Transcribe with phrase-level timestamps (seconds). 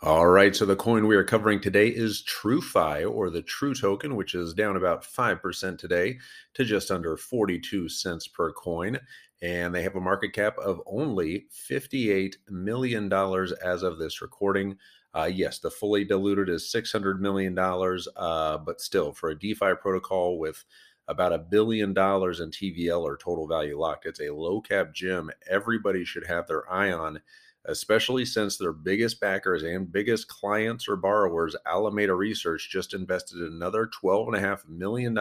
[0.00, 4.14] All right, so the coin we are covering today is TrueFi, or the True Token,
[4.14, 6.18] which is down about 5% today
[6.54, 9.00] to just under 42 cents per coin.
[9.42, 14.76] And they have a market cap of only $58 million as of this recording.
[15.16, 20.38] Uh, yes, the fully diluted is $600 million, uh, but still, for a DeFi protocol
[20.38, 20.64] with
[21.08, 25.28] about a billion dollars in TVL or total value locked, it's a low cap gem
[25.50, 27.20] everybody should have their eye on
[27.68, 33.88] especially since their biggest backers and biggest clients or borrowers, Alameda Research, just invested another
[34.02, 35.16] $12.5 million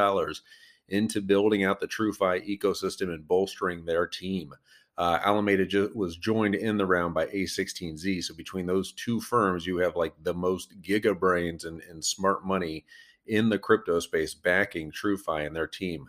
[0.90, 4.54] into building out the TrueFi ecosystem and bolstering their team.
[4.98, 8.24] Uh, Alameda jo- was joined in the round by A16Z.
[8.24, 12.46] So between those two firms, you have like the most giga brains and, and smart
[12.46, 12.86] money
[13.28, 16.08] in the crypto space backing TrueFi and their team.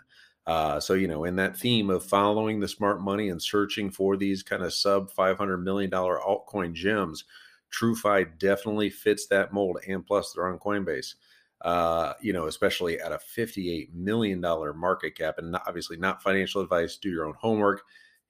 [0.48, 4.16] Uh, so, you know, in that theme of following the smart money and searching for
[4.16, 7.24] these kind of sub $500 million altcoin gems,
[7.70, 9.78] TrueFi definitely fits that mold.
[9.86, 11.16] And plus, they're on Coinbase,
[11.60, 15.34] uh, you know, especially at a $58 million market cap.
[15.36, 16.96] And not, obviously, not financial advice.
[16.96, 17.82] Do your own homework.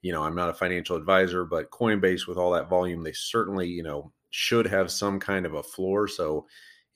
[0.02, 3.68] You know, I'm not a financial advisor, but Coinbase, with all that volume, they certainly,
[3.68, 6.08] you know, should have some kind of a floor.
[6.08, 6.48] So,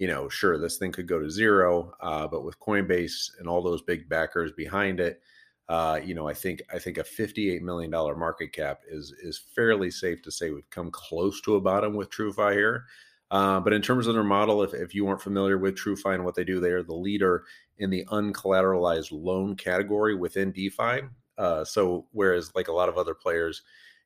[0.02, 3.62] you know, sure, this thing could go to zero, uh, but with Coinbase and all
[3.62, 5.20] those big backers behind it,
[5.68, 9.38] uh, you know, I think I think a fifty-eight million dollar market cap is is
[9.54, 12.84] fairly safe to say we've come close to a bottom with TrueFi here.
[13.30, 16.24] Uh, but in terms of their model, if, if you weren't familiar with TrueFi and
[16.24, 17.44] what they do, they are the leader
[17.78, 21.02] in the uncollateralized loan category within DeFi.
[21.38, 23.62] Uh, so whereas like a lot of other players,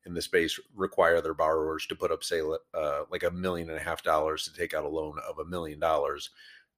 [0.07, 2.41] in the space require their borrowers to put up, say,
[2.73, 5.45] uh, like a million and a half dollars to take out a loan of a
[5.45, 6.31] million dollars.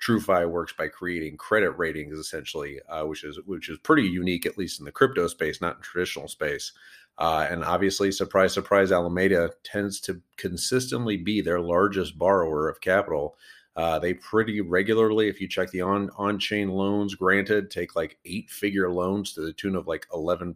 [0.04, 4.56] TrueFi works by creating credit ratings, essentially, uh, which is which is pretty unique, at
[4.56, 6.72] least in the crypto space, not in traditional space.
[7.18, 13.36] Uh, and obviously, surprise, surprise, Alameda tends to consistently be their largest borrower of capital
[13.78, 18.18] uh, they pretty regularly, if you check the on on chain loans granted, take like
[18.24, 20.52] eight figure loans to the tune of like 11%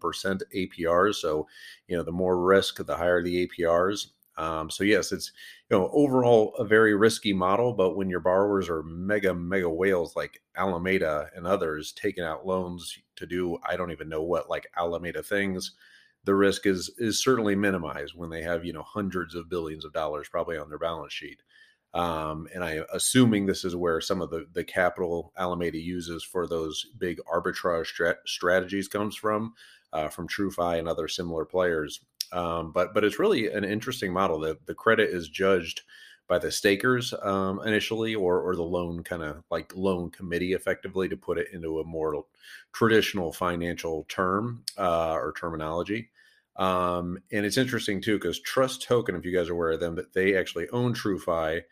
[0.56, 1.14] APRs.
[1.14, 1.46] So,
[1.86, 4.08] you know, the more risk, the higher the APRs.
[4.36, 5.30] Um, so yes, it's
[5.70, 10.16] you know overall a very risky model, but when your borrowers are mega mega whales
[10.16, 14.66] like Alameda and others taking out loans to do I don't even know what like
[14.76, 15.72] Alameda things,
[16.24, 19.92] the risk is is certainly minimized when they have you know hundreds of billions of
[19.92, 21.40] dollars probably on their balance sheet.
[21.94, 26.46] Um, and I assuming this is where some of the the capital Alameda uses for
[26.46, 29.54] those big arbitrage stra- strategies comes from,
[29.92, 32.00] uh, from TrueFi and other similar players.
[32.32, 34.40] Um, but but it's really an interesting model.
[34.40, 35.82] The the credit is judged
[36.28, 41.08] by the stakers um, initially, or or the loan kind of like loan committee, effectively
[41.10, 42.24] to put it into a more
[42.72, 46.08] traditional financial term uh, or terminology.
[46.56, 49.96] Um, and it's interesting too because Trust Token, if you guys are aware of them,
[49.96, 51.62] that they actually own TrueFi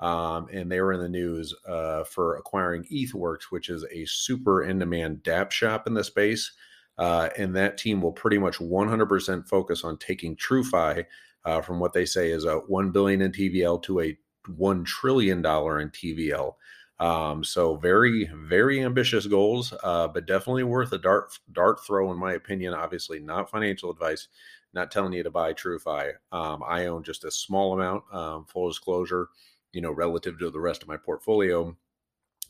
[0.00, 4.62] um, and they were in the news uh, for acquiring ETHWorks, which is a super
[4.62, 6.52] in demand dApp shop in the space.
[6.98, 11.04] Uh, and that team will pretty much 100% focus on taking TrueFi
[11.44, 14.18] uh, from what they say is a 1 billion in TVL to a
[14.56, 16.54] 1 trillion dollar in TVL.
[17.00, 22.18] Um, so very, very ambitious goals, uh, but definitely worth a dart dart throw, in
[22.18, 22.74] my opinion.
[22.74, 24.26] Obviously, not financial advice,
[24.74, 26.14] not telling you to buy TrueFi.
[26.32, 29.28] Um, I own just a small amount, um, full disclosure
[29.72, 31.76] you know, relative to the rest of my portfolio,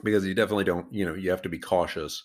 [0.02, 2.24] because you definitely don't, you know, you have to be cautious.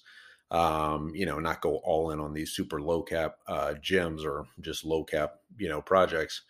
[0.52, 4.46] Um, you know, not go all in on these super low cap uh, gems or
[4.62, 6.44] just low cap, you know, projects.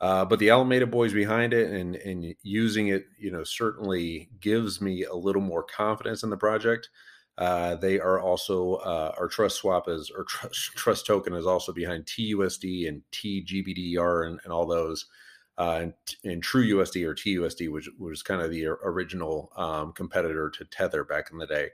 [0.00, 4.80] Uh, but the Alameda boys behind it and and using it, you know, certainly gives
[4.80, 6.90] me a little more confidence in the project.
[7.38, 11.72] Uh, they are also uh, our trust swap is or trust, trust token is also
[11.72, 15.06] behind TUSD and TGBDR and, and all those
[15.58, 15.94] uh, and,
[16.24, 21.04] and True USD or TUSD, which was kind of the original um, competitor to Tether
[21.04, 21.70] back in the day.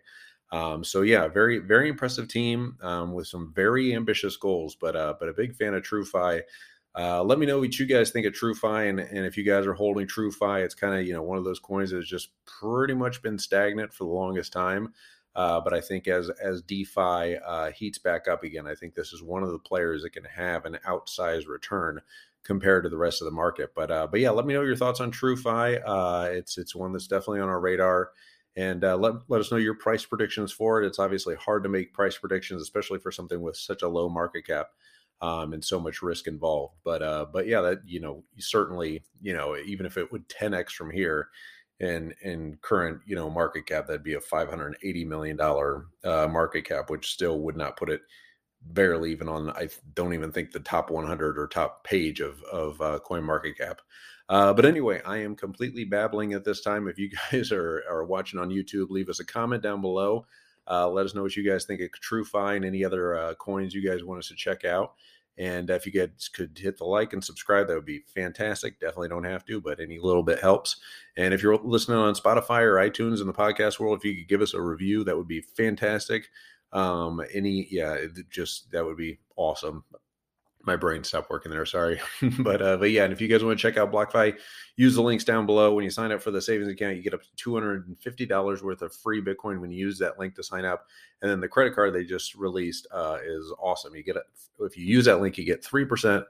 [0.52, 5.14] Um, so yeah, very very impressive team um, with some very ambitious goals, but uh,
[5.18, 6.42] but a big fan of TrueFi.
[6.94, 9.66] Uh, let me know what you guys think of TrueFi, and, and if you guys
[9.66, 12.28] are holding TrueFi, it's kind of you know one of those coins that has just
[12.44, 14.92] pretty much been stagnant for the longest time.
[15.34, 19.14] Uh, but I think as as DeFi uh, heats back up again, I think this
[19.14, 22.02] is one of the players that can have an outsized return
[22.44, 23.70] compared to the rest of the market.
[23.74, 25.82] But uh, but yeah, let me know your thoughts on TrueFi.
[25.84, 28.10] Uh, it's it's one that's definitely on our radar.
[28.54, 30.86] And uh, let, let us know your price predictions for it.
[30.86, 34.46] It's obviously hard to make price predictions, especially for something with such a low market
[34.46, 34.66] cap
[35.22, 36.74] um, and so much risk involved.
[36.84, 40.70] But uh, but yeah, that you know certainly you know even if it would 10x
[40.72, 41.28] from here,
[41.80, 46.64] in in current you know market cap, that'd be a 580 million dollar uh, market
[46.64, 48.02] cap, which still would not put it
[48.66, 52.80] barely even on i don't even think the top 100 or top page of of
[52.80, 53.80] uh, coin market cap
[54.28, 56.88] uh, but anyway i am completely babbling at this time.
[56.88, 60.26] If you guys are are watching on youtube leave us a comment down below.
[60.70, 63.74] Uh, let us know what you guys think of TrueFi and any other uh, coins
[63.74, 64.94] you guys want us to check out.
[65.38, 68.78] And if you guys could hit the like and subscribe that would be fantastic.
[68.78, 70.76] Definitely don't have to but any little bit helps.
[71.16, 74.28] And if you're listening on spotify or itunes in the podcast world if you could
[74.28, 76.28] give us a review that would be fantastic
[76.72, 77.98] um, any, yeah,
[78.30, 79.84] just that would be awesome.
[80.64, 81.66] My brain stopped working there.
[81.66, 82.00] Sorry,
[82.38, 84.36] but uh, but yeah, and if you guys want to check out BlockFi,
[84.76, 85.74] use the links down below.
[85.74, 87.98] When you sign up for the savings account, you get up to two hundred and
[87.98, 90.86] fifty dollars worth of free Bitcoin when you use that link to sign up.
[91.20, 93.96] And then the credit card they just released uh, is awesome.
[93.96, 94.22] You get it
[94.60, 96.24] if you use that link, you get three percent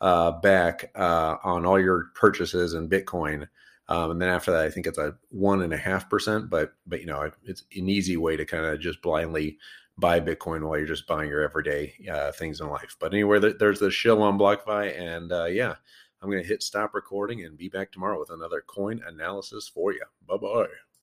[0.00, 3.48] uh, back uh, on all your purchases in Bitcoin.
[3.88, 6.50] Um, and then after that, I think it's a one and a half percent.
[6.50, 9.58] But but you know, it's an easy way to kind of just blindly
[9.98, 12.96] buy Bitcoin while you're just buying your everyday uh, things in life.
[12.98, 15.74] But anyway, there's the shill on BlockFi, and uh, yeah,
[16.22, 19.92] I'm going to hit stop recording and be back tomorrow with another coin analysis for
[19.92, 20.04] you.
[20.26, 20.87] Bye bye.